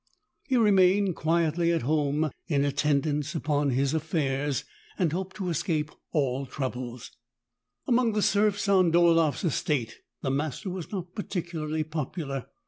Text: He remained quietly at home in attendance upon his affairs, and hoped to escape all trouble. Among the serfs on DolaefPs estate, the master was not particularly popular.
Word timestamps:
He 0.47 0.57
remained 0.57 1.15
quietly 1.15 1.71
at 1.71 1.83
home 1.83 2.31
in 2.47 2.65
attendance 2.65 3.35
upon 3.35 3.69
his 3.69 3.93
affairs, 3.93 4.63
and 4.97 5.13
hoped 5.13 5.35
to 5.35 5.49
escape 5.49 5.91
all 6.11 6.47
trouble. 6.47 6.99
Among 7.85 8.13
the 8.13 8.23
serfs 8.23 8.67
on 8.67 8.91
DolaefPs 8.91 9.45
estate, 9.45 9.99
the 10.23 10.31
master 10.31 10.71
was 10.71 10.91
not 10.91 11.13
particularly 11.13 11.83
popular. 11.83 12.47